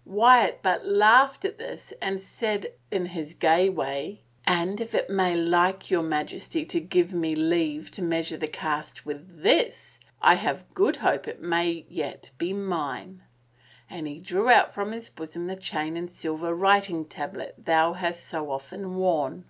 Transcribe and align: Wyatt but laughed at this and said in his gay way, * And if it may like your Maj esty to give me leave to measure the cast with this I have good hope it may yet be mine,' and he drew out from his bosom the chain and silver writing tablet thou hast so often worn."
Wyatt 0.20 0.60
but 0.62 0.84
laughed 0.84 1.46
at 1.46 1.56
this 1.56 1.94
and 2.02 2.20
said 2.20 2.74
in 2.90 3.06
his 3.06 3.32
gay 3.32 3.70
way, 3.70 4.20
* 4.34 4.46
And 4.46 4.78
if 4.78 4.94
it 4.94 5.08
may 5.08 5.34
like 5.34 5.90
your 5.90 6.02
Maj 6.02 6.34
esty 6.34 6.66
to 6.66 6.80
give 6.80 7.14
me 7.14 7.34
leave 7.34 7.90
to 7.92 8.02
measure 8.02 8.36
the 8.36 8.46
cast 8.46 9.06
with 9.06 9.40
this 9.42 9.98
I 10.20 10.34
have 10.34 10.68
good 10.74 10.96
hope 10.96 11.26
it 11.26 11.40
may 11.40 11.86
yet 11.88 12.30
be 12.36 12.52
mine,' 12.52 13.22
and 13.88 14.06
he 14.06 14.18
drew 14.18 14.50
out 14.50 14.74
from 14.74 14.92
his 14.92 15.08
bosom 15.08 15.46
the 15.46 15.56
chain 15.56 15.96
and 15.96 16.12
silver 16.12 16.52
writing 16.54 17.06
tablet 17.06 17.54
thou 17.56 17.94
hast 17.94 18.26
so 18.26 18.50
often 18.50 18.96
worn." 18.96 19.46